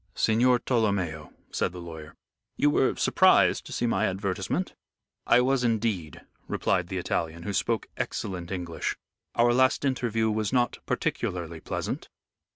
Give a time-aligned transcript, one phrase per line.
[0.15, 2.15] "Signor Tolomeo," said the lawyer,
[2.57, 4.73] "you were surprised to see my advertisement?"
[5.27, 8.97] "I was indeed," replied the Italian, who spoke excellent English.
[9.35, 12.09] "Our last interview was not particularly pleasant."